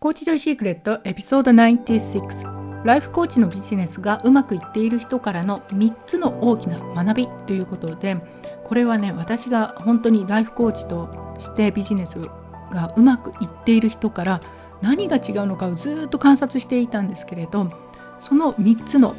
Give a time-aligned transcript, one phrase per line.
[0.00, 8.16] コーチジョイシークレットエピソード96ライフコーチのビジネスがうまくいっている人からの3つの大きな学びということで
[8.62, 12.20] これはね私が本当にライフコーチとしてビジネス
[12.70, 14.40] がうまくいっている人から
[14.82, 17.68] 何が違うのかをずっと観察していたんですけれど
[18.20, 19.16] その3つの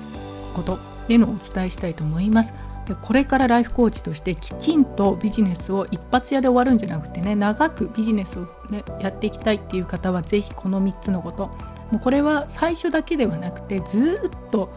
[0.55, 2.54] ことっていうのをお伝えしたいと思います。
[2.89, 11.47] でこれからライフコーチとしてきちんとビジネスを一発屋で終わるんじゃなくてね長くビジネスを、ね、やっていきたいっていう方は是非この3つのこと。
[11.91, 14.71] もうこれは最初だけではなくてずっと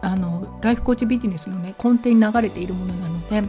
[0.00, 3.42] あのライフコーチビジネスのね根底に流れているものなので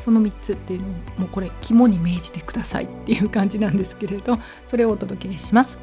[0.00, 5.78] その3つっていうのをもうこれ肝に銘じてくださいっていう感じなんですけれどそれをお届けします。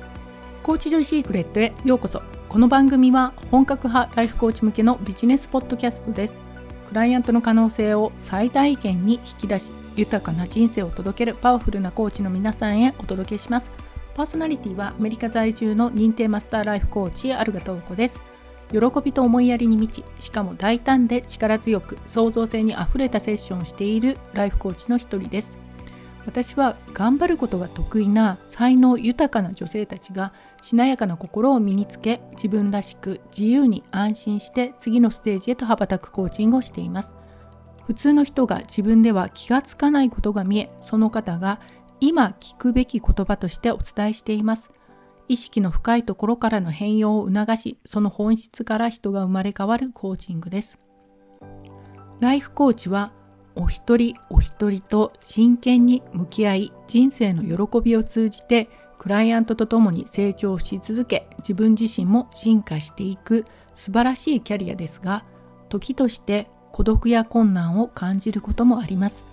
[0.63, 2.21] コーチジョイシークレットへようこそ。
[2.47, 6.50] この番組は本格派ライフコーチ向けのビジネスポッドキャストです。
[6.91, 13.71] クライアントの可能性を最大限に引き出し豊かな人生を届けるパワフルなコーチの皆さんへお届けします。
[14.13, 18.21] パーソナリティはアメリカ在住の認定マスターライフコーチアルガトウコです。
[18.71, 25.60] 喜びと思いやりに満ちしかも大胆で力強く創造性にあふれたセッションをしているライフコーチの一人です。
[26.25, 37.13] 私は頑張ることが得意な才能豊かな女性たちがしなやかな心を身につけ自分らしく自由に安心して次のステージへと羽ばたくコーチングをしています。
[37.87, 41.59] 普通の人が自分では気がつかないことが見えその方が
[41.99, 44.71] 今聞くべき言葉としてお伝えしています。
[45.27, 50.77] 意識の深いところからの変容を促しその本質から人が生まれ変わるコーチングです。
[52.19, 53.11] ライフコーチは
[53.55, 65.25] お一人お一人と真剣に向き合い人生の喜びを通じてクライアントと共に成長し続け自分自身も進化していく素晴らしいキャリアですが
[65.69, 69.23] 時として孤独や困難を感じることもあります。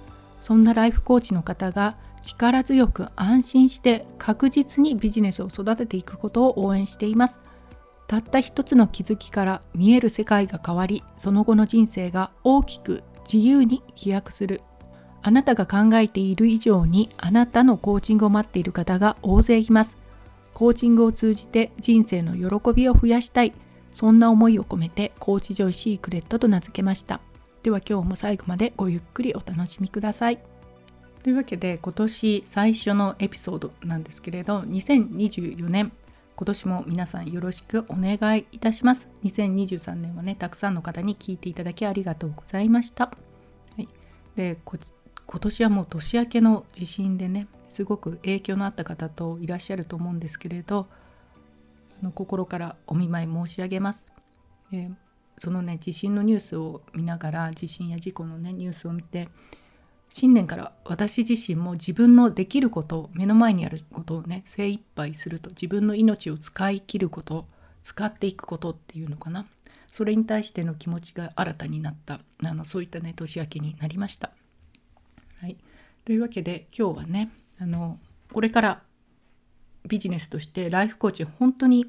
[0.40, 7.38] そんなライフコーチの方が力強く安心して確実にビジネスを育てていくことを応援しています。
[8.06, 13.02] たった一つの気づきから見える世界が変わりその後の人生が大きく
[13.32, 14.62] 自由に飛躍する
[15.22, 19.96] あなたが考えている以上にあなたのコーチングを待っている方が大勢います。
[20.54, 23.52] コーチングを通じて人生の喜びを増やしたい。
[23.92, 27.20] そんな思いを込めてコーチジョイシークレットと名付けました。
[27.62, 30.38] では今日も最後までごゆっくりお楽しみください。
[31.22, 35.92] というわけで今年最初のエピソードなんですけれど2024年
[36.36, 39.08] 今年も皆さんよろしくお願いいたします。
[39.24, 43.10] 2023年はねたくさんの方に聞いていただきありがとうございました。
[44.38, 50.86] で今年はもう年明けの地震でねすごく影響のあった方といらっしゃると思うんですけれど
[52.00, 54.06] あの心からお見舞い申し上げます。
[54.70, 54.92] で
[55.38, 59.28] そのね地震のニュースを見ながら地震や事故のねニュースを見て
[60.08, 67.44] 新年から私自身も自分のできること目の前にあることをね精一杯すると自分の命を使い切ること
[67.82, 69.46] 使っていくことっていうのかな
[69.92, 72.20] それに対しての気持ちが新たになった。
[72.44, 74.30] あのそういったね年明けになりました。
[75.40, 75.56] はい、
[76.04, 77.98] というわけで今日はねあの
[78.32, 78.82] これから
[79.86, 81.86] ビジネスとしてライフコーチ本当に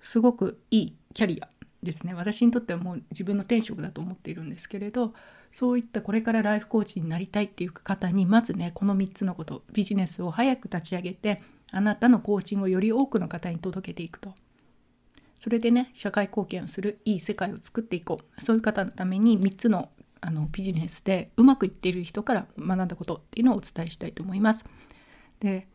[0.00, 1.48] すごくいいキャリア
[1.82, 2.14] ですね。
[2.14, 5.14] 私にとってはもう自分の天職だと思っているんですけれど
[5.52, 14.34] そういったこれからライフコーチになりたいっていう方にまずねこの3つのことビジネスを早く立ち上げてあなたのコーチングをより多くの方に届けていくと。
[15.42, 19.88] それでね社会貢献をするいい世界を作っていこうそういう方のために3つの
[20.20, 24.64] あのビジネスでうまくいっている人から学んだことっていうのをお伝えしたいと思います。
[25.40, 25.66] で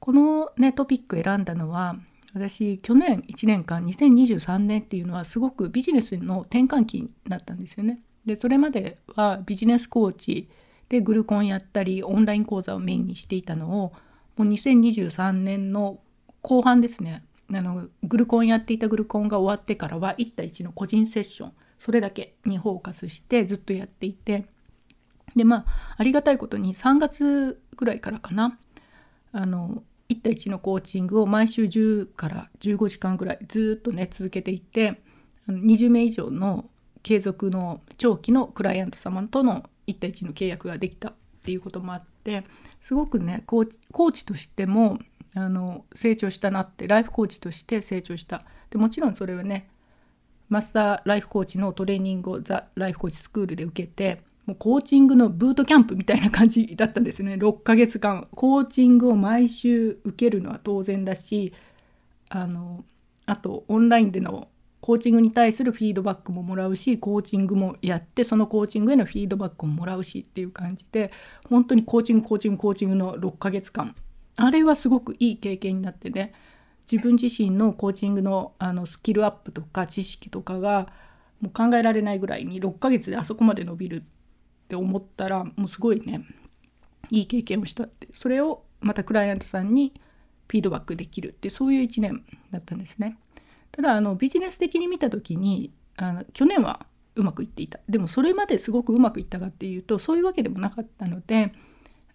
[0.00, 1.96] このねトピック選んだのは
[2.34, 8.02] 私去年1年間2023年っていうのはすごくビジネスの転換期になったんですよね。
[8.26, 10.50] でそれまではビジネスコーチ
[10.90, 13.92] でグルコンやったりオンライン講座をメインにしていたのを
[14.36, 16.00] もう2023年の
[16.42, 17.22] 後半ですね
[17.52, 24.46] あのグルコンやっていたグルコンが終わってからは1対1の個人セッションそれだけにフォーカスしてずっとやっていて
[25.34, 28.58] でまあありがたいことに3月ぐらいからかな
[29.32, 35.00] あの1対1のコーチングを毎週10から15時間ぐらいずっとね続けていて
[35.48, 36.68] 20名以上の
[37.02, 42.44] 継続の長期のクライアント様との1対1の契約ができたっていうこともあって
[42.80, 44.98] すごくねコーチコーチとしても
[45.34, 48.42] あの成長したなってライフコーチとして成長した。
[48.70, 49.68] でもちろんそれはね
[50.48, 57.34] マスターライフコーチのトレーニングをザ・ライフコーチスクールで受けてもうコーチングのブートキャンプみたいな感じだったんですね。
[57.34, 58.26] 6ヶ月間。
[58.32, 61.52] コーチングを毎週受けるのは当然だし
[62.28, 62.84] あの
[63.26, 64.48] あとオンラインでの
[64.80, 71.12] コーチングに対するフィードバックももらうしコーチングもやってそのコーチングへのフィードバックももらうしっていう感じで
[71.48, 73.94] 本当にコーチングコーチングコーチングの6ヶ月間
[74.36, 76.32] あれはすごくいい経験になってね
[76.90, 80.88] 自分自身のコーチングのあのスキルアップとか知識とかが
[81.40, 84.02] もう考えられないぐらいに6ヶ月であそこまで伸びるっ
[84.68, 86.22] て思ったらもうすごいね
[87.10, 89.92] いい経験をしたってそれをまたクライアントさんに
[90.48, 93.18] フィードバックできるってそういう1年だったんですね。
[93.70, 101.52] ただあのビジネス的に見た時にあの去年はうまくいっていたでもそれまですごくうまくいったかっていうとそういうわけでもなかったので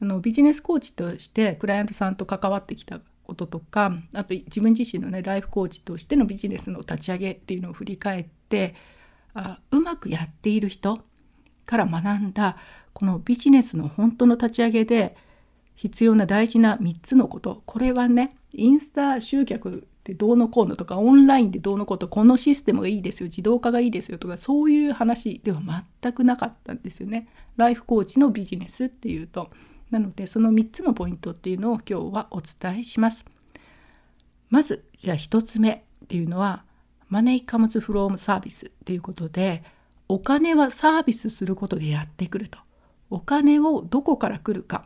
[0.01, 8.75] あのビジネスコーチとしてクライアントさんと関わってきたこととかあと自分自身のねライフコーチとしてのビジネスの立ち上げっていうのを振り返って
[9.33, 10.97] あうまくやっている人
[11.65, 12.57] から学んだ
[12.93, 15.17] このビジネスの本当の立ち上げで
[15.75, 17.61] 必要な大事な3つのこと。
[17.65, 25.59] これはねインスタ集客でどうのこうのとかオンラインでどうのこうとこのシステムがいいですよ自動化がいいですよとかそういう話では
[26.01, 27.27] 全くなかったんですよね。
[27.57, 29.49] ライフコーチのビジネスっていうと。
[29.91, 33.25] なのでその3つのポイントっていうのを今日はお伝えします。
[34.49, 35.71] まずじゃあ1つ目
[36.03, 36.63] っていうのは
[37.09, 39.63] マネーカムズフロームサービスっていうことで
[40.07, 42.59] お金はサービスすることでやってくると。
[43.09, 44.83] お金をどこから来るか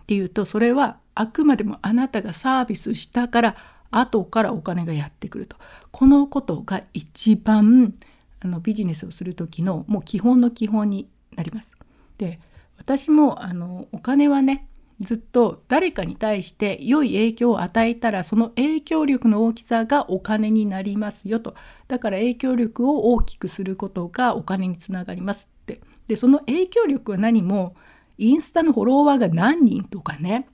[0.00, 3.56] っていうとそれはあくまでもあなたがサービスしたから
[3.90, 5.56] 後からお金がやってくると。
[5.92, 7.94] このことが一番
[8.40, 11.70] あのビジネスをする時のもう基本の基本になります。
[12.18, 12.40] で
[12.84, 14.68] 私もあのお金はね
[15.00, 21.54] ずっと誰かに対して良い影響を与えたらその影響力の大きさがお金になりますよと
[21.88, 27.74] だから影響力を大きくすることがお金につながりますってでその影響力は何も
[28.18, 30.46] インスタのフォロワーが何人とかね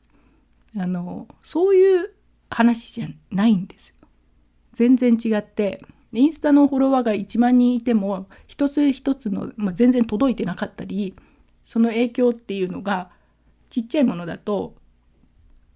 [0.77, 2.15] あのそういう
[2.49, 3.97] 話じゃないんですよ。
[4.73, 5.81] 全然違って
[6.13, 11.15] インスタのフォロワーが1万人いても一つ一つの、まあ、全然届いてなかったり
[11.71, 13.11] その影響っていうのが
[13.71, 14.75] ちっちゃいものだと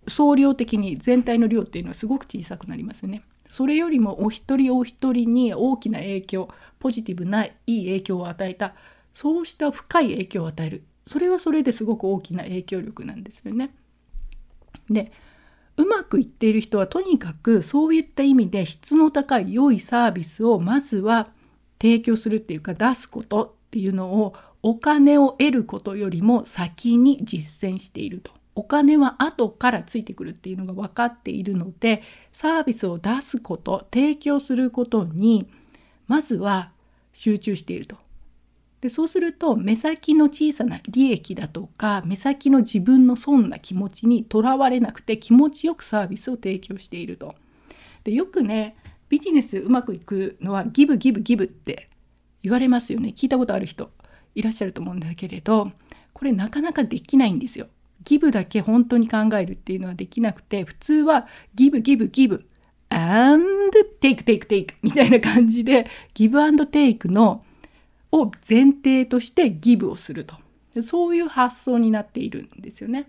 [0.08, 3.22] 総量的に全体の量っていうのはすごく小さくなりますね。
[3.46, 6.48] それよりもお一人お一人に大きな影響
[6.80, 8.74] ポジティブないい影響を与えた
[9.12, 13.72] そうした深い影響を与えるそれはそれですごく大きな影響力なんですよね。
[14.90, 15.12] で
[15.76, 21.28] うまくいっている人はとにかくそういった意味で質の高い良いサービスをまずは
[21.80, 24.34] 提供するっていうか出すことっていうのを
[24.66, 28.32] お金を得ることよりも先に実践していると。
[28.54, 32.02] お金は後からついてくるっていうのが分かっているので
[32.32, 35.48] サービスを出すこと提供することに
[36.06, 36.70] まずは
[37.12, 37.96] 集中していると
[38.80, 47.34] でそうすると目先の小さな利益だとか目先の自分の損な気持ちにとらわれなくて気持ちよくサービスを提供していると。
[48.04, 48.76] でよくね
[49.08, 51.88] ビジネスうまくいくのはギブギブギブって
[52.44, 53.90] 言われますよね聞いたことある人
[54.34, 55.64] いらっしゃると思うんだけれど
[56.12, 57.66] これなかなかできないんですよ。
[58.04, 62.44] ギブだけ本当に考えるっていうのはできなくて普通はギブギブギブ
[62.90, 67.44] アンドテイクテイクテイクみたいな感じでギブアンドテイクの
[68.12, 70.36] を前提としてギブをすると
[70.82, 73.08] そういう発想になっているんですよね。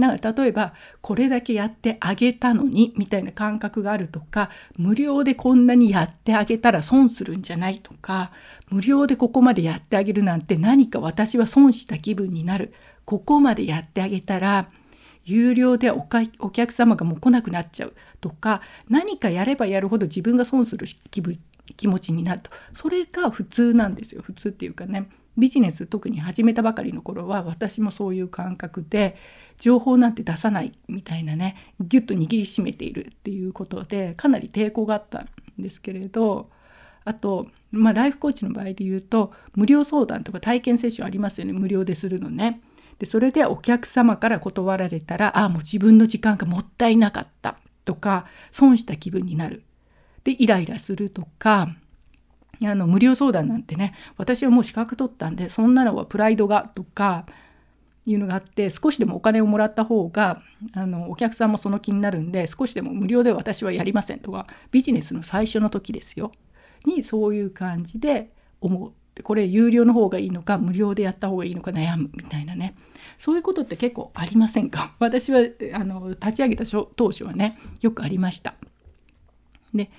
[0.00, 8.32] だから例えばこれだけやってあげたのにみたいな感覚があるとか無料でこんなにやってあげたら損するんじゃないとか
[8.70, 12.72] 無料でここまでやってあげるなんて何か私は損した気分になる。
[13.04, 14.68] ここまでやってあげたら
[15.24, 21.38] 有料でおかお客様がもう来なくなっちゃうとか何かやればやるほど自分が損する気分
[21.76, 22.50] 気持ちになると。
[22.72, 24.22] それが普通なんですよ。
[24.22, 25.08] 普通っていうかね。
[25.38, 29.16] ビジネス特に始めたばかりの頃は私もそういう感覚で
[29.58, 36.50] 情報なんて出さないみたいなねギュッと握りしめているっていうことでかなり抵抗があったんですけれど
[37.04, 42.60] あと、まあ、ライフコーチの場合で言うと無料相談とか体験セッションありますよね無料でするのね。
[42.98, 47.56] でそれでお客様から断られたらああもう自分の時間がもったいなかった
[47.86, 49.62] とか損した気分になる
[50.22, 51.74] でイライラするとか
[52.64, 57.24] あの無料相談なんてね私はもう資格取ったんでそんなのはプライドがとか
[58.06, 60.40] いうのがあって少しでもお金をもらった方が
[60.72, 66.32] あのお客さんもその気になるんで少しでも無料で私はやりませんとかビジネスの最初の時ですよ。
[66.86, 68.92] にそういう感じで思う。
[69.22, 72.74] これ有料の方がいいのか無料でやった方がいいのか悩むみたいなね。
[73.18, 74.94] そういうことって結構ありませんか？
[75.00, 75.40] 私は
[75.74, 78.54] あの立ち上げた当初はねよくありました。
[79.74, 79.90] で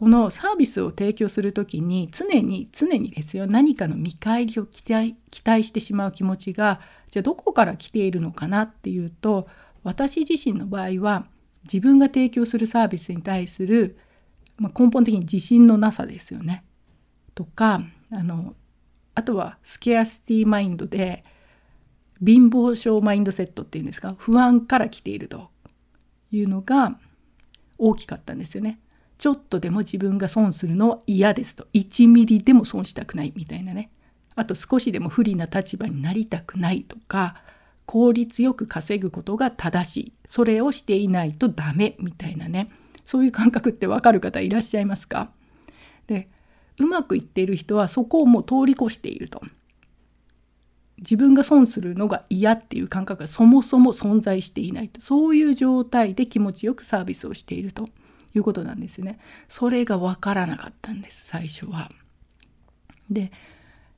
[0.00, 6.80] このサービスを提供する時に常に常にですよ何かの見返りを期待期待してしまう気持ちが
[7.10, 9.46] じゃあどこから来ているのかなっていうと
[9.82, 11.26] 私自身の場合は
[11.64, 13.98] 自分が提供するサービスに対する、
[14.56, 16.64] まあ、根本的に自信のなさですよね。
[17.34, 18.54] とかあの
[19.14, 21.24] あとはスケアシティマインドで
[22.24, 25.50] 貧乏症マインドセットっていうんですか不安から来ていると
[26.32, 26.96] いうのが
[27.76, 28.80] 大きかったんですよね。
[29.20, 31.66] ちょっとでも自分が損するのは嫌ですと。
[31.74, 33.90] 1ミリでも損したくないみたいなね。
[34.34, 37.42] あと少しでも不利な立場になりたくないとか
[37.84, 40.12] 効率よく稼ぐことが正しい。
[40.26, 42.70] それをしていないとダメみたいなね。
[43.04, 45.30] そういう感覚ってわかる方いらっしゃいますか？
[46.06, 46.30] で
[46.80, 49.42] うまくいっている人はそこをもう通り越していると。
[50.96, 55.02] 自分が損するのが嫌っていう感覚がそもそも存在していないと。
[55.02, 57.84] そういう状態で気持ちよくサービスをしていると。
[58.34, 59.18] いうことなんですね。
[59.48, 61.90] それが分からなかったんです最初は。
[63.10, 63.32] で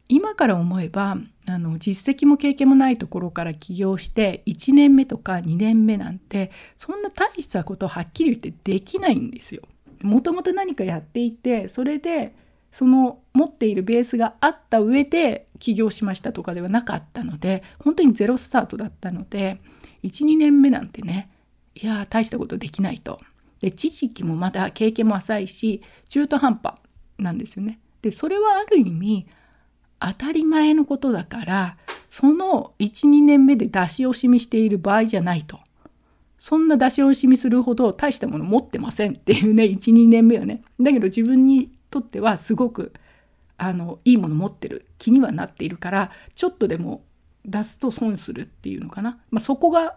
[0.08, 9.62] 今から思えばあの実績も経験もないところから起業して1年目とか2年目なんてそんな大したことはっきり言ってできないんですよ。
[10.02, 12.34] もともと何かやっていてそれで
[12.72, 19.60] その持っているベースがあった上で起業しましたとかではなかったので本当にゼロスタートだったので
[20.02, 21.30] 12年目なんてね
[21.74, 23.18] いや大したことできないと。
[23.62, 26.74] で知識もまだ経験も浅いし中途半端
[27.18, 27.78] なんですよね。
[28.02, 29.26] でそれはある意味
[30.00, 31.76] 当たり前のことだから
[32.10, 35.60] その12年目で出し惜しみしている場合じゃないと。
[36.40, 42.92] そんな出し惜しみするほど大したもの持ってませんっていうね12年目はねだけど自分にとってはすごく
[43.58, 47.04] あのいいもの持ってる気にはなっているからちょっとでも
[47.44, 49.94] 出すと損するっていうのかな、まあ、そこが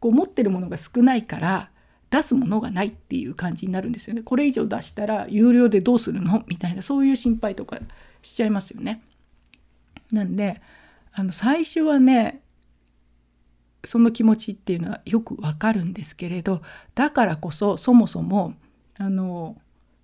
[0.00, 1.70] こう持ってるものが少ないから
[2.14, 4.22] 出すものがないっていう感じになるんですよね。
[4.22, 6.44] これ以上出したら有料でどうするの？
[6.46, 7.80] みたいなそういう心配とか
[8.22, 9.02] しちゃいますよね。
[10.12, 10.60] なんで
[11.12, 12.40] あの最初はね
[13.84, 16.62] その気持ちっていうのはよくわかるんですけれど
[16.94, 18.54] だからこそそもそも
[18.96, 19.56] あの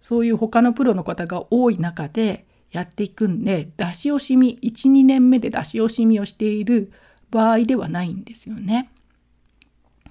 [0.02, 6.92] そういう他のプロの方が多い中でやっていくんで出し惜しみ12年目で出し惜しみをしている
[7.30, 8.90] 場合ではないんですよね。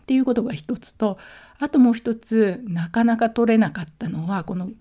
[0.09, 1.19] っていうことが一つと
[1.59, 4.71] あともう一つなかなか取れなかったのはこの、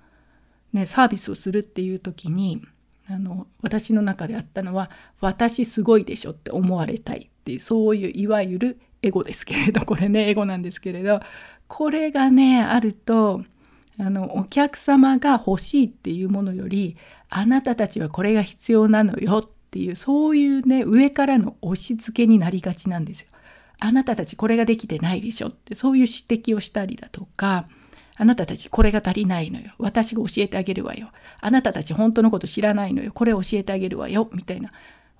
[0.72, 2.62] ね、サービスをするっていう時に
[3.10, 11.20] あの私の中であったのは「私すごいでしょ」って思われたいっていうそういういわゆるエゴですけれどこれねエゴなんですけれど
[11.66, 13.42] これがねあると
[14.00, 16.96] あのお客様が欲しいっていうものより
[17.28, 23.28] あなたたちはこれが必要なのよっていうそういうね上からの押し付けになりがちなんですよ。
[23.80, 27.68] あなたたちこれができてないでしょってそういう指摘をしたりだとか
[28.16, 29.72] あなたたちこれが足りないのよ。
[29.78, 31.10] 私が教えてあげるわよ。
[31.40, 33.12] あなたたち本当のこと知らないのよ。
[33.12, 34.28] これ教えてあげるわよ。
[34.32, 34.72] みたいな。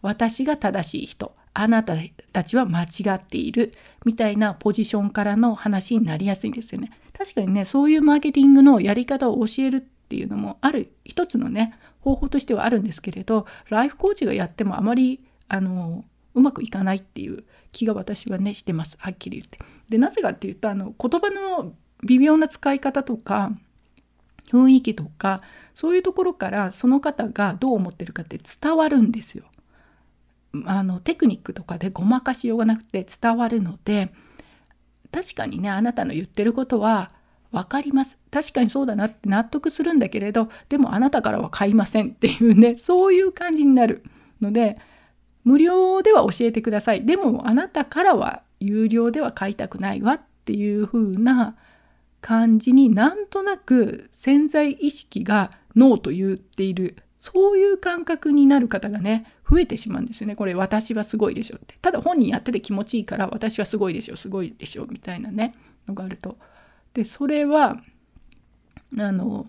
[0.03, 1.33] 私が正しい人。
[1.55, 1.97] あなた
[2.33, 3.71] たちは間違っている。
[4.05, 6.91] みたいなポジションからの話になりやすいんですよね。
[7.19, 16.05] 確かにねそういうマーケティングのやり方を教えるっていうのもある一つのね方法としてはあるんですけれどライフコーチがやってもあまりあの
[16.38, 19.59] うまくいかないっていう気が私はねしてますはっきり言って。
[19.88, 23.52] でなぜかっていうとあの言葉の微妙な使い方とか
[24.50, 25.42] 雰囲気とか
[25.75, 29.45] そういうところからその方がどう思ってるかって伝わるんですよ。
[30.64, 34.12] あのテクニックとかでごまかしようがなくて伝わるので
[35.12, 37.11] 確かにねあなたの言ってることは
[37.52, 44.02] 分かります確かにそうだなって納得するんだけれどでもあなたからは買いませんっていうねそういう感じになる
[44.40, 44.78] ので
[45.45, 47.07] 無料では教えてください。
[47.07, 51.57] でもあなたからは有料では買いたくないわっていう風な
[52.21, 60.37] 感じになんとなく潜在意識がノーと言っているそういう感覚になる方がね増えてしまうんですよね。
[60.37, 61.76] これ私はすごいでしょって。
[61.80, 65.54] ただ本人やってて気持ちいいから私はすごいでしょすごいでしょみたいなね
[65.87, 66.37] のがあると。
[66.95, 67.76] でそれは
[68.99, 69.47] あの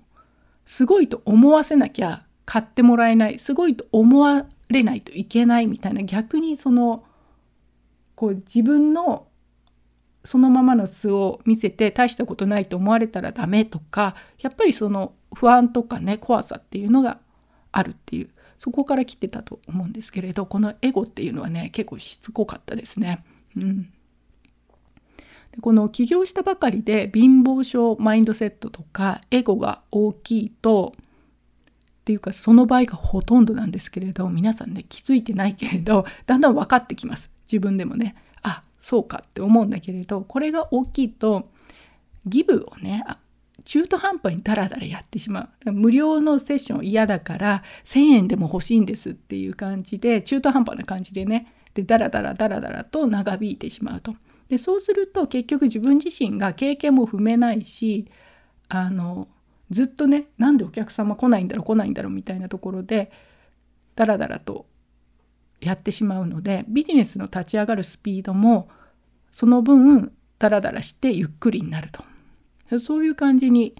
[0.66, 7.04] すごいと思わせなきゃ買ってもらえないすごいと思われないといけないみたいな逆にその
[8.16, 9.28] こう自分の
[10.26, 17.20] そのままの素を見せて大したことないと思われたらダメとかやっぱりその不安とかね怖さっていうのが
[17.72, 23.24] あるっていうそこから来てたと思うんですけれどこのエゴっていうのはね結構しつこかったですね。
[23.56, 23.84] うん、
[25.52, 30.94] でこの起業したばかりで貧乏症マインドセットとかエゴが大きいと
[32.10, 37.30] っていうかその場合がほとんどなんですけれど皆さんね気づいてないけれど だんだん分かってきます。
[37.52, 38.16] 自分でもね。
[38.42, 41.52] あそうかって思うんだけれどこれが大きいと
[42.26, 43.04] ギブをね
[43.64, 45.72] 中途半端にダラダラやってしまう。
[45.72, 54.16] 無料のセッション嫌だから1,000円でも欲しいんですっていう感じで中途半端な感じでねでダラダラダラダラと長引いてしまうと。
[54.48, 58.08] でそうすると結局自分自身が経験も踏めないし
[58.68, 59.28] あの
[59.72, 63.12] ずっとねなんでお客様来ないんだろう来ないんだろうみたいなところで
[63.96, 64.66] ダラダラと
[65.62, 68.70] やってしまうのでビジネスの立ち上がるスピードも
[69.32, 72.02] その分ダラダラしてゆっくりになると。
[72.80, 73.74] そういう感じに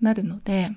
[0.00, 0.72] なるので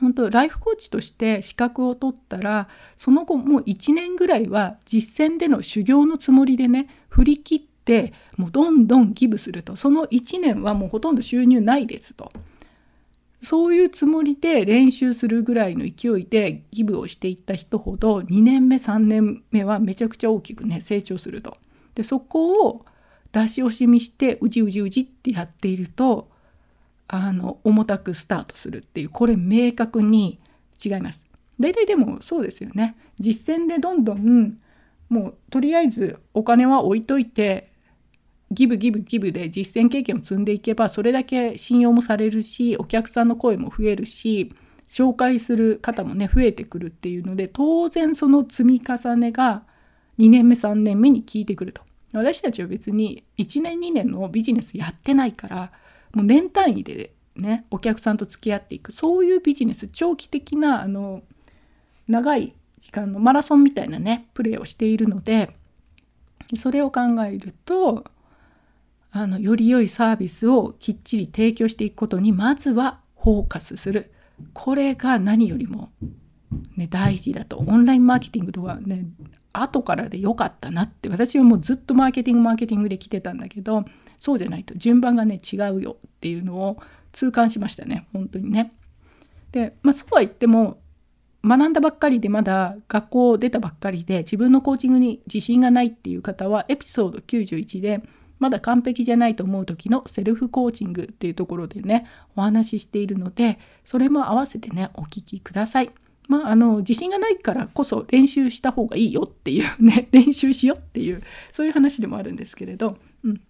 [0.00, 12.32] 本当ライフコーチとして資格を取ったらその後もう1年ぐらいは実践での修行のつもりでね振り切ってもうどんどんギブするとその1年はもうほとんど収入ないですと
[13.42, 21.56] そういうつもりで練習するぐらいの勢いでギブをしていった人ほど2年目3年目はめちゃくちゃ大きくね成長すると。
[21.94, 22.84] でそこを
[23.32, 26.30] 出し惜しみしてうじうじうじってやっていると
[27.08, 30.38] あの重たくスタートするっていうこれ明確に
[30.82, 31.24] 違います。
[31.58, 32.96] 大体でもそうですよね。
[33.18, 34.58] 実践でどんどん
[35.08, 37.71] もうとりあえずお金は置いといて
[38.52, 44.48] ギブギブギブで実践経験を積んでいけばそれだけ信用もされるしお客さんの声も増えるし
[44.88, 49.62] 紹介する方もね増えてくるっていうので当然その積み重ねが
[50.18, 51.82] 2年目3年目に効いてくると。
[52.12, 55.72] 私たちは別に1年2年のビジネスやってないから
[56.12, 58.92] もう年単位でねお客さんと付き合っていく。
[58.92, 61.22] そういうビジネス長期的なあの
[62.06, 65.56] 長い時間のマラソンみたいなねプレーをしているので
[66.56, 68.04] それを考えると
[69.12, 74.10] あのより良いサービスをきっちり提供していくことにまずはフォーカスする。
[74.54, 75.92] これが何よりも、
[76.76, 77.58] ね、大事だと。
[77.58, 79.06] オンラインマーケティングとかね
[79.52, 83.84] 後からで良かったなって私はもうずっとマーケティングマーケティングで来てたんだけど
[84.18, 86.78] そうじゃないと順番がね違うよっていうのを
[87.12, 88.06] 痛感しましたね。
[88.14, 88.72] 本当にね。
[89.52, 90.78] でまあそうは言っても
[91.44, 98.00] 学んだばっかりでまだ学校出たばっかりで自分のコーチングに自信がないっていう方はエピソード91で
[98.42, 105.90] まだ完璧じゃないと思う時のセルフコーチングっていうところでねお話ししているのでそれも合わせてねお聞きください。
[106.26, 111.22] まあ、あの自信がないからこそ練習した方がいいよっていうね 練習しようっていう
[111.52, 112.98] そういう話でもあるんですけれど。
[113.22, 113.40] うん、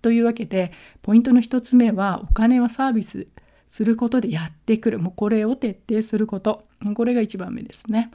[0.00, 3.28] というわけでポイントの1つ目はお金はサービス
[3.70, 8.10] することでやってくるもうこれを徹底することこれが1番目ですね。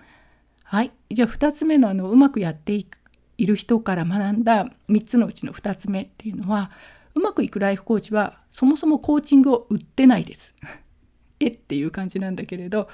[0.65, 2.97] はいじゃあ2つ目のあのうまくやっていく
[3.37, 6.71] いる人から学んだ3つのうちの2つ目っていうのは
[7.15, 10.53] うまくいくライフコーチはそもそもコーチングを売ってないです。
[11.39, 12.87] えっていう感じなんだけれど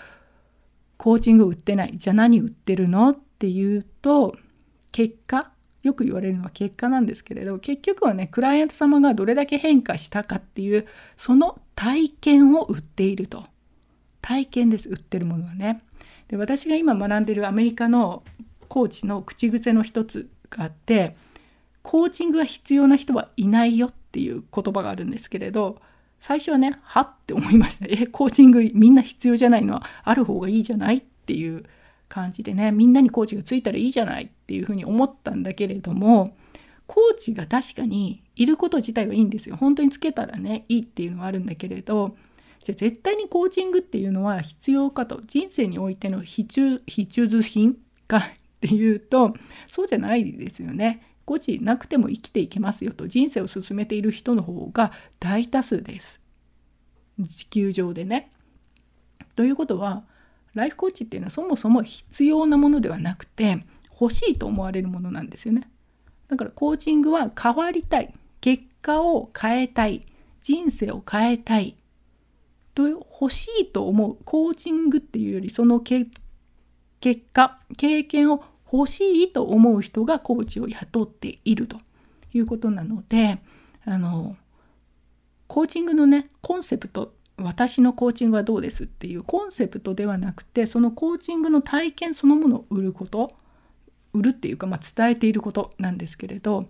[0.98, 1.92] コーチングを売ってない。
[1.96, 3.10] じゃあ何売ってるの？
[3.10, 4.38] っていうと
[4.92, 5.52] 結果
[5.82, 13.44] よく言われるのは結果なんですけれど結局はねクライアント様がどれだけ変化したかっていうその体験を売っていると。
[14.24, 15.84] 体験です売ってるものはね。
[16.30, 18.24] で私が今学んでるアメリカの
[18.70, 21.16] コーチの口癖の一つがあって
[21.82, 25.82] コーチングが必要な人はいないよっていう言葉があるんですけれど
[26.20, 27.88] 最初はねはって思いました。
[27.90, 29.74] えコーチングみんな必要じゃないの？
[29.74, 31.66] はある方がいいじゃないっていう
[32.08, 36.34] 感じでねみんなにコーチがついたらいいじゃないっていうふうに思ったんだけれども
[36.88, 39.58] コーチが確かにいること自体はいいんですよ。
[39.58, 42.16] 本当につけたらねいいっていうのはあるんだけれど
[42.64, 45.22] じゃあ絶対にコーチングっていうのは必要かと。
[45.28, 47.76] 人生においての必需品
[48.08, 48.30] か
[48.66, 49.34] っていうと
[49.68, 51.02] そうじゃないですよね。
[51.26, 56.22] 誤字なくても生きていけますよと人生を進めている人の方が大多数です。
[57.28, 58.32] 地球上でね。
[59.36, 60.04] ということは
[60.54, 63.64] ライフコーチっていうのはそもそも必要なものではなくて
[64.00, 65.70] 欲しいと思われるものなんですよね。
[66.28, 70.06] だからコーチングは変わりたい結果を変えたい
[70.42, 71.78] 人生を変えたい
[72.76, 76.10] と欲しいと思うコーチングっていうよりその結
[77.32, 78.44] 果経験を
[78.74, 81.78] 欲しいと思う人がコーチを雇っていると
[82.34, 83.38] いうことなので
[83.86, 84.36] あの
[85.48, 93.28] コーチングのねコンセプト私のコーチングはどうですっていうコンセプトではなくてそのコーチングの体験そのものを売ること
[94.14, 96.66] 売るっていうか、まあ、伝えていることなんですけれど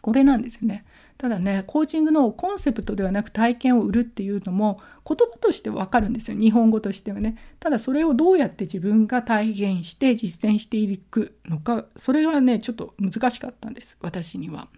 [0.00, 0.84] これなんですよね。
[1.18, 6.36] ただねコーチングのコンセプトではなく体験を売るっていうのも言葉としてわかるんですよ。
[6.36, 7.36] 日本語としてはね。
[7.60, 11.86] ただそれをどうやって自分が体現して実践していくのか。
[11.96, 13.96] それはねちょっと難しかったんです。
[14.00, 14.68] 私には。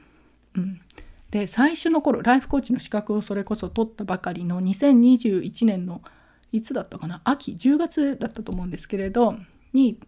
[0.56, 0.80] うん、
[1.30, 6.02] で最初の頃ライフコーチの資格をそれこそ取ったばかりの2021年の
[6.52, 7.22] いつだったかな。
[7.24, 9.34] 秋10月だったと思うんですけれど
[9.72, 9.98] に、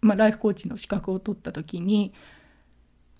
[0.00, 2.12] まあ、ライフコーチの資格を取った時に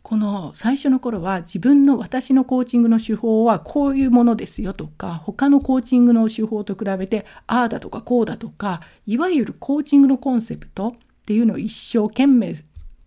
[0.07, 10.95] この最初の頃は自分の私のコーチングの手法はこういうものですよとか他のコーチングの手法と比べてああだとかこうだとかいわゆるコーチングのコンセプトっ
[11.27, 12.55] ていうのを一生懸命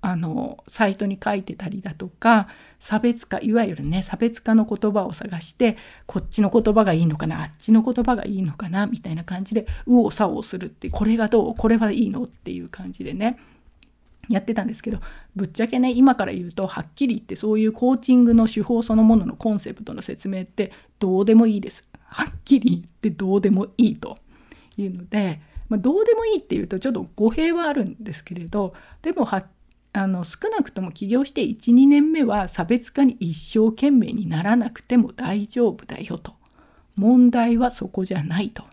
[0.01, 2.49] あのサイトに書いてたりだとか
[2.81, 13.39] 差別化いわゆるね差別化の言葉を探してこっちの言葉がいいのかなあっちの言葉がいいのかなみたいな感じで右往左往するってこれがどうこれはいいのっていう感じでね。
[14.29, 14.99] やってたんですけど
[15.35, 21.83] ぶっちゃけね今から言うとはっきり言ってそういうコーチングの手法そのもののコンセプトの説明ってどうでもいいです。
[22.05, 24.17] はっきり言ってどうでもいいと
[24.77, 29.45] いうので、まあ、どうでもいいっていうとちょっと語弊はあるんですけれどでもは
[29.93, 36.33] あの少なくとも起業して12年目は差別化に一生懸命にならなくても大丈夫だよと
[36.95, 38.63] 問題はそこじゃないと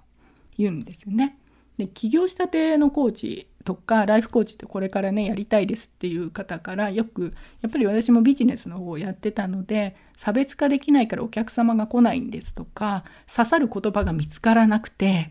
[0.58, 1.38] 言うんですよね。
[1.78, 15.30] で起業したてのコーチとかライフコーチってこれからねやりたいですっていう方からよくやっぱり私もビジネスの方をやってたので差別化できないからお客様が来ないんですとか刺さる言葉が見つからなくて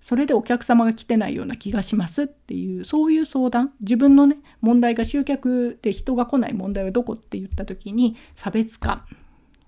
[0.00, 9.06] それでお客様が来てないような気がしますっていうそういう相談自分のね問題が集客で人が来ない問題はどこって言った時に差別化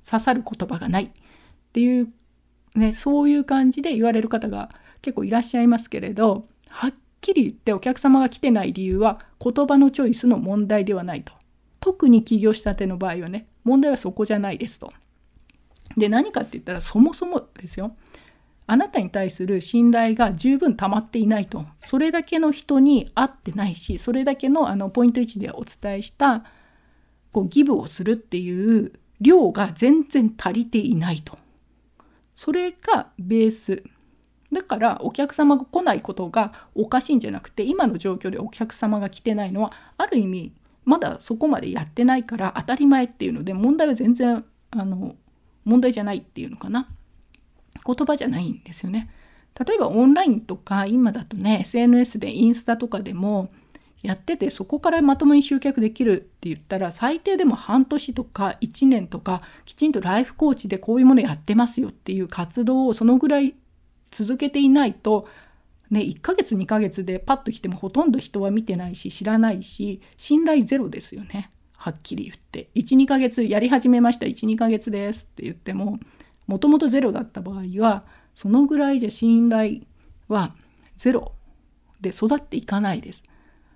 [0.08, 1.10] 刺さる言葉がないっ
[1.72, 2.08] ていう
[2.74, 4.68] ねそういう感じで言われる方が
[5.02, 11.32] 結構いらっしゃいますけれどはっきり言ってお客様が来てない理由は言葉のチョイスの問題ではないと。
[11.80, 14.90] 特に起業したての場合はね問題はそこじゃないですと。
[15.96, 17.94] で何かって言ったらそもそもですよ。
[18.68, 21.64] あなたに対する信頼が十分溜まっていないと。
[21.84, 26.44] それだけの人に会ってないしそれだけのあのポイント1でお伝えした
[27.32, 31.38] こうギブをするっていう量が全然足りていないと。
[32.34, 33.84] それがベース。
[34.52, 40.52] だからお客様が来ないことがおかしいんじゃなくて今の状況でお客様が来てないのはある意味
[40.84, 45.16] まだそこまでやってないから当たり前っていうので問題は全然あの
[45.64, 46.86] 問題じゃないっていうのかな。
[47.84, 49.10] 言葉じゃないんですよね。
[49.58, 53.50] 例えばオンラインとか今だとね SNS でインスタとかでも
[54.02, 63.54] やっててそこからまともに集客できるって言ったら最低でも半年とか1年とかきちんとライフコーチでこういうものやってますよっていう活動をそのぐらい
[64.10, 65.28] 続けていないと
[65.90, 75.98] ね1ヶ月2ヶ月でパッと来てもほとんど人は見てないし知らないし信頼ゼロですよねはっきり言って12ヶ月やり始めました12ヶ月ですって言っても
[76.46, 79.80] もともとゼロだった場合はそのぐらいじゃ信頼
[80.28, 80.54] は
[80.96, 81.32] ゼロ
[82.00, 83.22] で育っていかないです。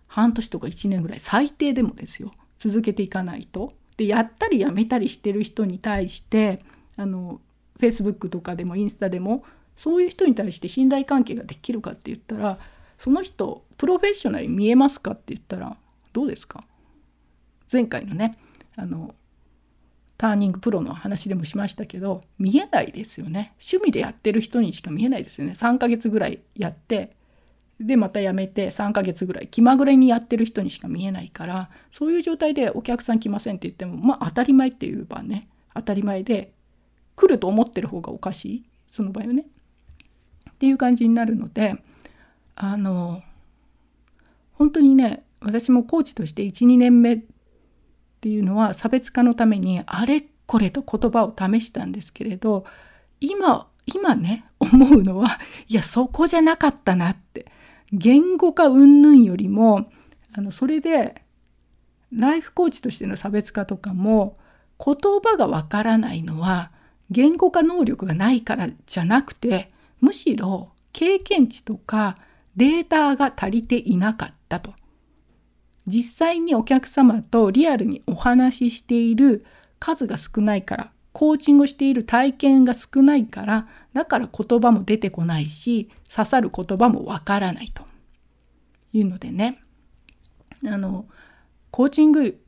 [0.06, 3.68] 半年とか1年ぐらい最低でもですよ続けていかないと。
[3.96, 6.58] でやったりやめたりしてる人に対して
[6.96, 7.40] あの
[7.78, 9.44] Facebook とかでもインスタでも
[9.80, 12.58] そういう人に対して信頼関係ができるかって言ったら
[12.98, 15.74] その人プロフェッショナルに見えますかって言ったら
[16.12, 16.60] どうですか？
[17.72, 18.36] 前回のね
[18.76, 19.14] あの
[20.18, 23.54] ターニングプロの話でもしましたけど見えないですよね。
[23.58, 25.54] 趣味でやってる人にしか見えないですよね。
[25.56, 27.16] 3ヶ月ぐらいやって
[27.80, 35.44] でまたやめて3ヶ月ぐらい気まぐれにやってる人にしか見えないからそういう状態でお客さん来ませんって言ってもまあ当たり前って言えばね。
[35.74, 36.52] 当たり前で
[37.16, 38.64] 来ると思ってる方がおかしい。
[38.90, 39.46] その場合はね。
[40.60, 41.74] っていう感じになるので
[42.54, 43.22] あの
[44.52, 47.20] 本当にね私もコーチとして12年目っ
[48.20, 52.66] ていうのは差別化のためにあれこれと言葉を試したんですけれど
[53.20, 57.46] 今今ね思うのはいやそこじゃなかったなって。
[57.92, 59.90] 言語化云々よりも
[60.32, 61.22] あのそれで
[62.12, 64.38] ライフコーチとしての差別化とかも
[64.84, 66.70] 言葉がわからないのは
[67.10, 69.68] 言語化能力がないからじゃなくて
[70.00, 72.14] むしろ経験値とか
[72.56, 74.74] データが足りていなかったと。
[75.86, 79.44] 実際にお客様とリアルにお話ししている
[79.78, 87.82] 数が少ないからコーチングをしている体験が少ないからだから言葉も出てこないし刺さる言葉もわからないと
[88.92, 89.62] いうのでね。
[90.66, 91.06] あの
[91.70, 92.40] コーチング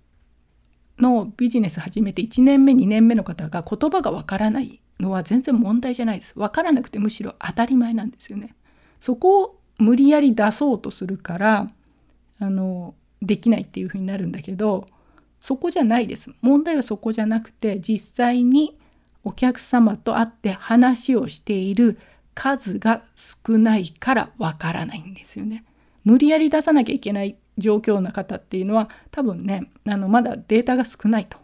[0.98, 6.32] のビジネス始めて1年目2年目の方が言葉がわからないのは全然問題じゃないです。
[6.36, 8.54] わからなくてむしろ当たり前なんですよね。
[9.00, 11.66] そこを無理やり出そうとするから
[12.38, 14.86] あのできないっていうふうになるんだけど
[15.40, 18.78] そこじゃないです問題はそこじゃなくて実際に
[19.24, 21.98] お客様と会って話をしている
[22.34, 25.64] 数が少ないからわからないんですよね。
[26.04, 31.38] 無理やり出さなきゃいけない状況な方っていうのは多分ねあのまだデータが少ないと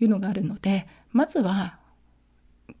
[0.00, 1.78] いうのがあるのでまずは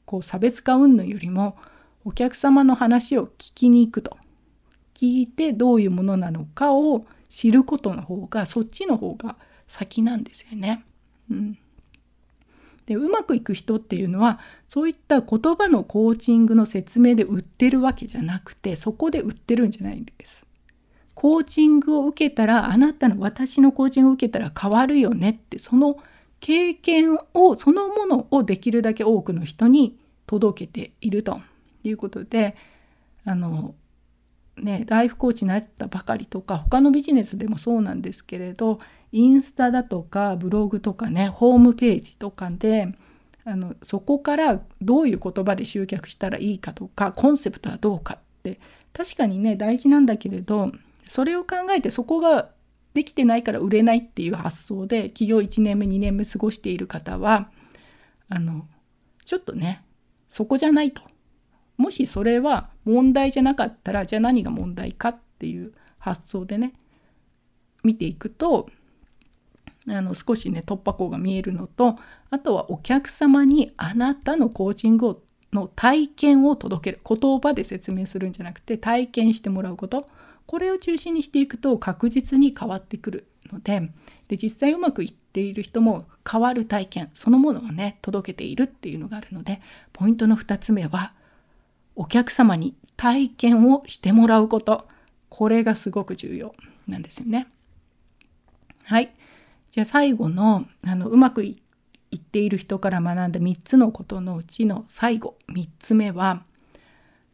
[0.06, 1.56] こう差別化云々よりも
[2.04, 4.16] お客様の話を聞きに行くと
[4.94, 9.36] 聞いてどういうものなのかを知ることの方がそっちの方が
[9.68, 10.84] 先なんですよね。
[11.30, 11.58] うん、
[12.86, 20.44] でうまくいく人っていうのはそういった言葉のコーチングの説明で売ってるわけじゃなくてそこで売ってるんじゃないんです。
[21.20, 25.98] コーチングを受けたらあなたの私のコーチングを受けたら変わるよねってその
[26.40, 31.40] 経験をそのものをできるだけ多くの人に届けていると。
[31.84, 32.56] いうことで
[33.24, 33.74] あの
[34.56, 38.78] ねライフコーチになったばかりとか他のビジネスでもそうなんですけれど
[39.12, 42.88] インスタだとかブログとかねホームページとかで
[43.44, 48.60] あのそこからどういう言葉で集客したらいいかとかコンセプトはどうかって
[48.92, 50.70] 確かにね大事なんだけれど
[51.10, 52.50] それを考えてそこが
[52.94, 57.50] できてないから売れないっていう発想で起業1年目2年目過ごしている方は
[58.28, 58.68] あの
[59.24, 59.82] ちょっとね
[60.28, 61.02] そこじゃないと。
[61.76, 66.74] もしそれは問題じゃなかったらじゃあ何が問題かっていう発想でね
[67.82, 68.68] 見ていくと
[69.88, 71.96] あの少しね突破口が見えるのと
[72.30, 77.00] あとはお客様にあなたのコーチングをの体験を届ける。
[77.04, 80.06] 言葉で説明するんじゃなくて体験してもらうこと。
[80.50, 83.88] これを中心にしていくと確実に変わってくるので
[84.26, 89.60] で実際うまくいっている人も変わる体験そのものをね届けているっていうのがあるので
[89.92, 91.12] ポイントの2つ目は
[91.94, 94.88] お客様に体験をしてもらうこと。
[95.28, 96.52] これがすごく重要
[96.88, 97.46] なんですよね。
[98.84, 99.14] はい。
[99.70, 101.62] じゃあ最後のあのうまくい
[102.16, 106.42] っている人から学んだ3つのことのうちの最後3つ目は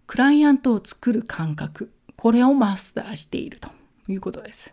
[0.07, 1.91] クライアントを作る感覚。
[2.17, 3.69] これをマスターしていると
[4.09, 4.73] いうことです。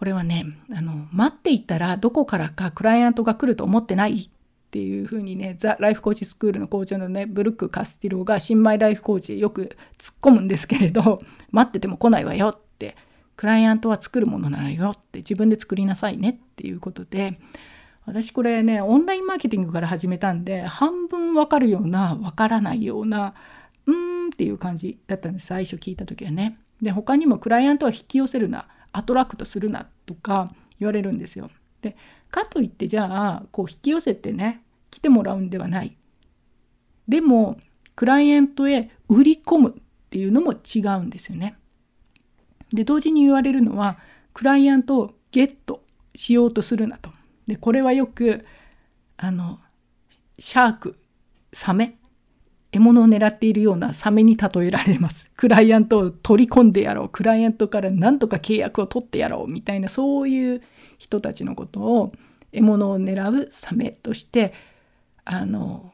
[0.00, 4.30] これはねあの待っていたらどこからかクライアントが来ると思ってないっ
[4.70, 11.20] ていうふうにねザ・ライフコーチスクールの校長のねブルック・カスティロが新米ライフコーチよく突っ込むんですけれど
[11.52, 12.96] 待ってても来ないわよって
[13.36, 17.38] クライアントは作るものなのよって自分で作りなさいねっていうことで
[18.06, 23.34] 私これねオンラインマーケティングから始めたんで半分わかるようなわからないような
[23.86, 26.58] うーんっていう感じだったんです最初聞いた時はね。
[26.80, 31.50] で他にもクライアントは引き寄せるなアトラクトするなとか言われるんですよ。
[31.82, 31.96] で
[32.30, 35.96] かといってじゃあこう引き寄せてね来てもらうんではない。
[37.08, 37.58] でも
[37.96, 41.56] クライアントへ売り込むっていうのも違うんですよね。
[42.72, 43.98] で同時に言われるのは
[44.32, 45.82] クライアントをゲット
[46.14, 47.10] しようとするなと。
[47.46, 48.44] でこれはよく
[49.16, 49.58] あの
[50.38, 50.98] シャーク
[51.52, 51.98] サメ
[52.72, 55.30] 獲物を狙っているようなサメに例えられます。
[55.36, 57.08] クライアントを取り込んでやろう。
[57.08, 59.52] クライアントから何とか契約を取ってやろう。
[59.52, 60.60] みたいなそういう
[60.98, 62.12] 人たちのことを
[62.52, 64.52] 獲物を狙うサメとして
[65.24, 65.92] あの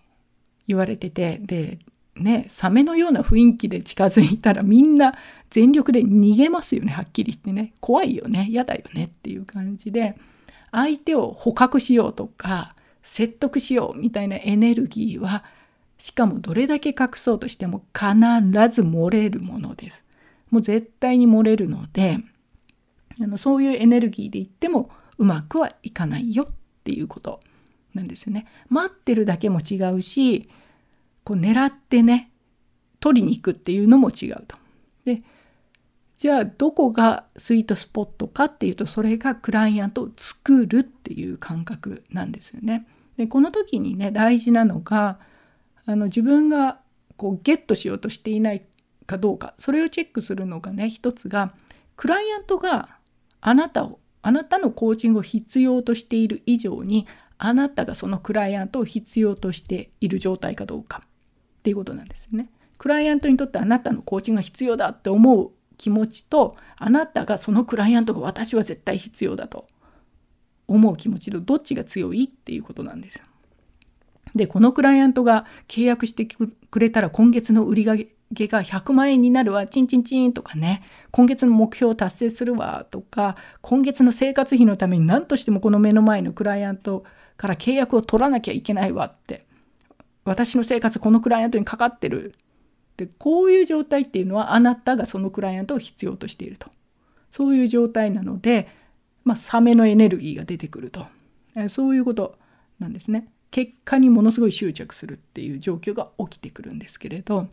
[0.67, 1.79] 言われててで
[2.17, 5.15] ねサメのような雰囲気で近づいたらみんな
[5.51, 10.17] 全力で逃げますよねはっきり言ってね怖いよね嫌だよねっていう感じで
[10.73, 15.45] 相手を捕獲しようとか説得しようみたいなエネルギーは
[15.99, 18.11] しかもどれだけ隠そうとしても必
[18.69, 20.05] ず漏れるものです。
[20.51, 22.19] もう絶対に漏れるので
[23.21, 26.55] あのそういうエネルギーで言ってもうまくはいかないよっ
[26.85, 27.41] ていうこと
[27.95, 28.47] なんですよね。
[28.69, 30.49] 待ってるだけも違うし
[31.25, 32.31] こう狙ってね
[33.01, 34.57] 取りに行くっていうのも違うと。
[35.05, 35.23] で
[36.17, 42.87] じゃあどこがスイートスポットかっていうとそれがクライアントを作るっていう感覚なんですよね。
[43.17, 45.19] でこの時にね大事なのが
[45.87, 46.81] あの自分が
[47.17, 48.63] こうゲットしようとしていない
[49.07, 51.55] かどうかそれをチェックするのがね一つが
[51.97, 52.99] クライアントが
[53.41, 57.07] あなたをあなたのコーチングを必要としている以上に
[57.39, 62.51] あなたがそのクライアントを必要としている状態かどうかっていうことなんですね。
[62.79, 69.67] クライアントにとってあなたのコーチングが必要だって思う気持ちとあなたがそのクライアントが私は絶対必要だと
[70.69, 73.23] 思う気持ちとどっちが強いっていうことなんです。
[74.37, 79.67] でこのクライアントが契約してくれたら今月の売り上げが100万円になるわ。
[79.67, 80.83] チンチンチンとかね。
[81.11, 83.37] 今月の目標を達成するわとか。
[83.63, 87.05] 今月の生活費のために何としてもこの目の前のクライアント
[87.37, 89.47] から契約を取らなきゃいけないわって。
[90.25, 92.35] 私の生活このクライアントにかかってる。
[92.97, 96.69] でこういう状態っていうのはあなたがそのクライアントを必要としていると。
[97.31, 98.69] そういう状態なので、
[99.25, 101.07] まあ、サメのエネルギーが出てくると。
[101.69, 102.37] そういうこと
[102.79, 103.29] なんですね。
[103.57, 107.47] 結果にものすごい執着するっていう状況が起きてくるんですけれど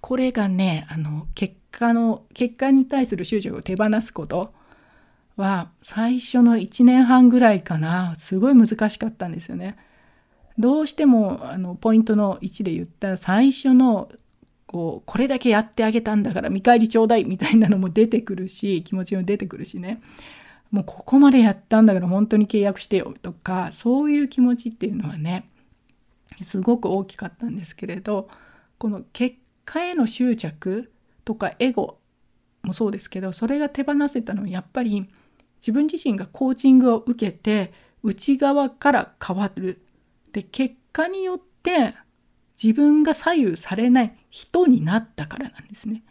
[0.00, 4.52] これがねあの結果の結果に対する執着を手放すこと
[5.36, 9.76] は最初の1年半ぐらいかなすごい難しかったんですよね。
[10.58, 14.12] どうしてもあのポイントの1で言った最初の
[14.68, 20.00] こうこれだけやってあげたんだから見返りちょうだいみたいなのも出てくるし気持ちも出てくるしね
[20.72, 25.48] もうここまでやったんだから本当に契約してよとかそういう気持ちっていうのはね
[26.42, 28.28] すごく大きかったんですけれど
[28.78, 30.90] この結果への執着
[31.24, 31.98] とかエゴ
[32.62, 35.08] もそうですけどそれが手放せたのはやっぱり
[35.60, 39.84] 自分自身がコーチングを受けて内側から変わる
[40.32, 41.94] で結果によって
[42.60, 46.02] 自分が左右されない人になったからなんですね。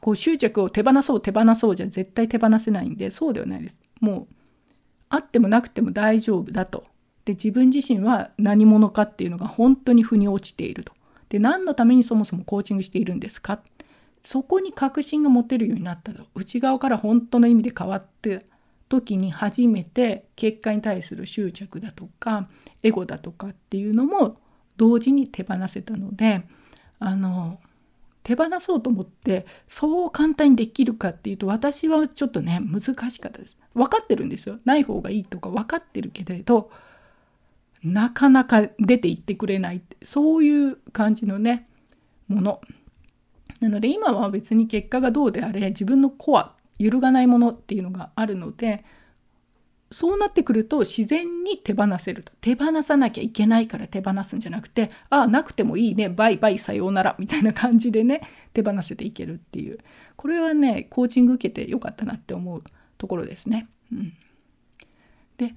[0.00, 3.76] こう執着を手放そう手放そうじゃ絶対手放せないんでそうではないです。
[4.00, 4.34] もう
[5.08, 6.84] あってもなくても大丈夫だと。
[7.24, 10.92] で自分自身は何者かっていうのが本当に腑に落ちていると。
[11.28, 13.60] で何のためにそもそもコーチングしているんですか？
[14.22, 18.44] そこに確信が持てるようになったと内側から本当の意味で変わって
[18.88, 22.48] 時に初めて結果に対する執着だとか
[22.82, 24.38] エゴだとかっていうのも
[24.78, 26.42] 同時に手放せたので
[26.98, 27.58] あの
[28.24, 33.56] 手放そうと思ってそう簡単にできるかっていうと私はちょっとね難しかったです。
[33.74, 34.58] 分かってるんですよ。
[34.64, 36.70] ない方がいいとか分かってるけれど
[37.84, 41.68] なかなか出ていってくれないそういう感じのね
[42.26, 42.60] もの。
[43.60, 48.84] なので今は別に結果がどうであれ自分のコア揺るがないものっていうのがあるので
[49.94, 52.32] そうなってくると自然に手放せると。
[52.40, 56.08] 手放さなきゃいけないから手放すんじゃなくてああなくてもいいね。
[56.08, 57.14] バイバイさようなら。
[57.20, 59.78] みたいな感じでね手放せていけるっていう。
[60.16, 62.64] これはねコーチング受けてよかったなって思う
[62.98, 63.68] ところですね。
[63.92, 64.12] うん、
[65.36, 65.54] で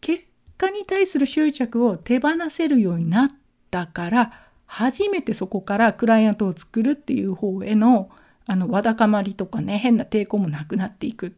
[0.00, 0.26] 結
[0.58, 3.28] 果に対する執着を手放せるようになっ
[3.72, 4.32] たから
[4.66, 8.08] 初めてそこからクライアントを作るっていう方への
[8.46, 11.34] あのわだかまりとかね変な抵抗もなくなっていく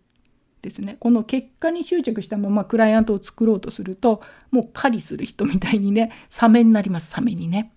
[0.64, 7.70] ですねこの結果に執着したままクライアントを作ろうとするともう狩りする人みたいにねサメになりますサメにね。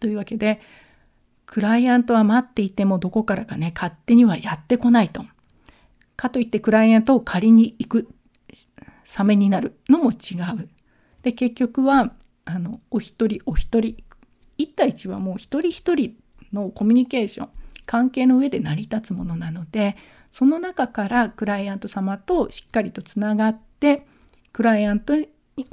[0.00, 0.60] というわけで
[1.46, 5.24] クライアントは待っていてもどこからかね勝手にはやってこないと。
[6.16, 8.08] かといってクライアントを借りに行く
[9.04, 10.68] サメになるのも違う。
[11.22, 12.12] で結局は
[12.44, 13.96] あのお一人お一人
[14.58, 16.16] 一対一はもう一人一人
[16.52, 17.48] のコミュニケーション
[17.92, 19.98] 関係の上で成り立つものなので
[20.30, 24.06] その中からクライアント様としっかりとつながって
[24.54, 25.12] クライアント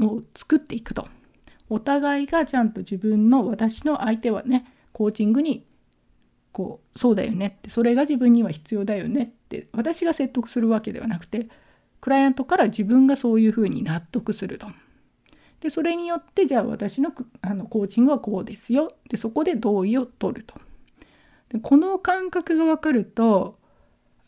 [0.02, 1.08] を作っていくと
[1.70, 5.66] お互いがちゃんと自分の私の相手はねコーチングに
[6.52, 11.48] こうそうだよねってそれが自分には必要だよねって私が説得するわけではなくて
[12.02, 14.68] クライアントから自分がそういうふうに納得すると。
[15.62, 20.60] でそれによってじゃあ私のあのコーチングはこうですよでそこで同意を取ると。
[21.50, 23.58] でこの感覚が分かると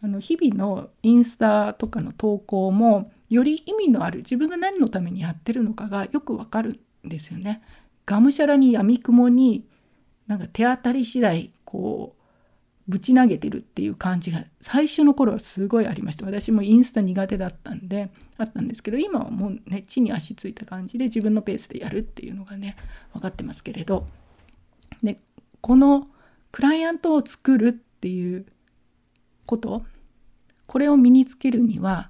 [0.04, 7.62] あの日々のインスタとかの投稿もより意味のある自分が何のためにやってるのかがよくわかるんですよね。
[8.06, 9.66] がむしゃらにやみくもに
[10.28, 12.22] なんか手当たり次第こう
[12.88, 22.76] ぶち投げてるっていう感じが最初の頃はすごいありました私もインスタ苦手だったんであったんですけど今はもうね地に足ついた感じで自分のペースでやるっていうのがね
[23.14, 24.08] 分かってますけれど
[25.04, 25.20] で
[25.62, 26.08] この
[26.52, 28.46] クライアントを作るっていう
[29.46, 29.84] こと。
[30.68, 32.10] これを身につけるには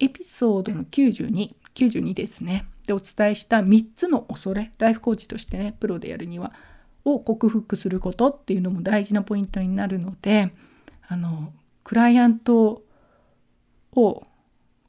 [0.00, 2.66] エピソードの9292 92ですね。
[2.86, 6.52] でお伝えした3つの恐れライフコーチとしてねプロでやるには
[7.04, 10.52] を克服することっていうのも大事なポイントになるので
[11.06, 11.52] あの
[11.84, 12.82] クライアント
[13.92, 14.26] を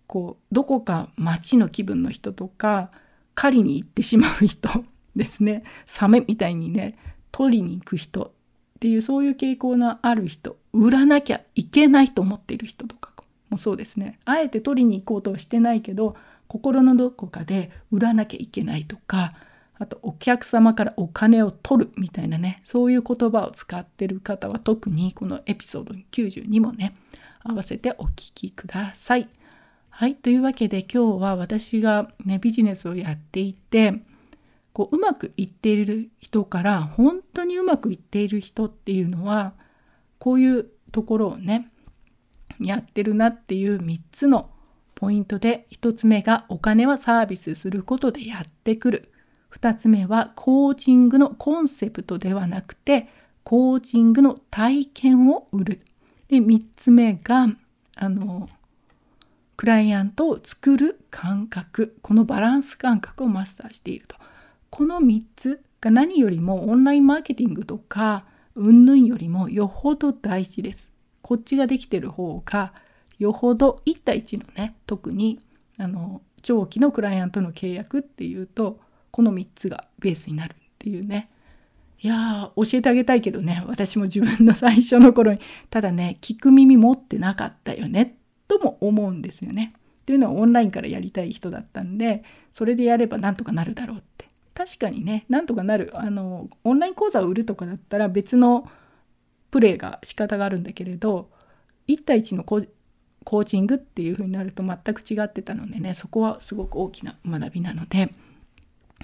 [0.08, 2.90] こうどこか街の気分の人とか
[3.36, 4.70] 狩りに行ってしまう人
[5.16, 5.64] ですね。
[5.86, 6.98] サメみたいにね
[7.32, 8.34] 取りに行く人
[8.80, 13.12] っていうそういう傾向のある人売らなきゃいけないと思っている人とか
[13.50, 16.15] もそうですねあえて取りに行こうとはしてないけど
[16.48, 19.34] 心のどこかで売らなきゃいけないとか
[19.78, 26.96] あとお客様からお金を取るみたいなねそういう言葉を使ってる方は特にこのエピソード92もね
[27.44, 29.28] 合わせてお聞きください。
[29.89, 34.02] はいというわけで今日は私がねビジネスをやっていて
[34.80, 39.52] こううまくいっている人から本当にうまくいっている人っていうのは
[40.20, 41.70] こういうところをね
[42.62, 44.50] やってるなっていう3つの
[44.96, 49.12] ポイントで1つ目がお金はサービスすることでやってくる。
[49.52, 53.10] 2つ目はコーチングのコンセプトではなくて
[53.44, 55.82] コーチングの体験を売る。
[56.30, 57.48] で3つ目が
[57.96, 58.48] あの
[59.58, 61.98] クライアントを作る感覚。
[62.02, 64.18] このバランス感覚をマスターしていると。
[64.69, 70.91] この3つが何よりもオンラインマーケティングとか云々よりもよほど大事です。
[71.21, 72.73] こっちができてる方が
[73.17, 75.39] よほど1対1のね特に
[75.77, 78.80] あの長期のクライアントの契約っていうと
[79.11, 81.30] この3つがベースになるっていうね
[82.01, 85.39] いやー教えてあげたいけどね私も自分の最初の頃に
[85.70, 88.17] ただね聞く耳持ってなかったよね
[88.47, 89.74] とも思うんですよね。
[90.05, 94.03] というのはオンラインからやりたい人だったんでそれでやればなんとかなるだろう
[94.60, 95.89] 確かにねなんとかなる。
[95.93, 98.70] あのオンライン講座を売るとかだったら別の
[99.51, 101.30] プレーが仕方があるんだけれど
[101.88, 108.14] 1対1のコーチングっていう風になると全く違ってたのでねそこはすごく大きな学びなので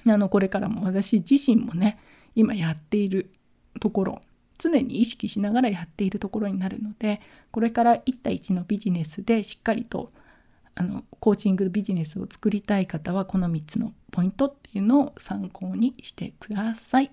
[0.06, 2.00] あのこれからも私自身もね
[2.36, 3.32] 今やっている
[3.80, 4.20] ところ
[4.58, 10.12] 常に意識しながらやっているところになるのでこれから1対1のビジネスでしっかりと
[10.76, 17.12] あのコーチングビジネスを作りたい方はこの3つのポイントっていうのを参考にしてください。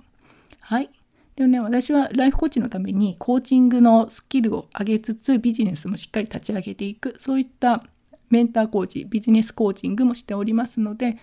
[0.61, 0.91] はい。
[1.37, 7.85] でもね、私はライフコーチのためにコーチングのスキルを上げつつビジネスもしっかり立ち上げていくそういった
[8.29, 11.19] メンターコーチビジネスコーチングもしておりますので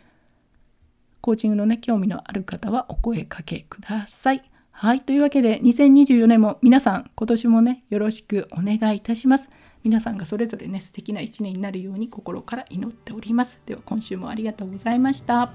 [1.22, 4.50] コーチングのね興味のある方はお声かけください。
[4.72, 5.02] はい。
[5.02, 9.50] というわけで、2024年も皆さん、今年もね、よろしくお願いいたします。
[9.84, 13.60] 皆さんがそれぞれね、素敵な一年になるように心から祈っております。
[13.66, 15.54] では、今週もありがとうございました。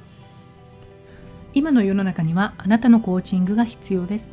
[1.52, 4.28] 今の世の中には、あなたのコーチングが必要です。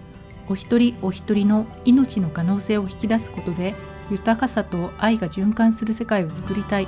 [0.47, 3.75] お一人お一人の命の可能性を引き出すことで、
[4.09, 6.87] 豊かさと愛が循環する世界を作りたい。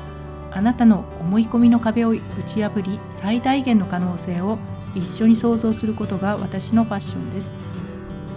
[0.51, 4.58] あなたの思い込みの壁を打ち破り、最大限の可能性を
[4.95, 7.62] 一緒に創造することが私のファッションです。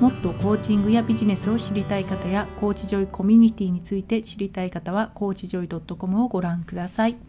[0.01, 7.26] もっとコーチングやビジネスを知りたい方やコーチジョイコミュニティについて知りたい方はコーチジョイ .com をご覧ください。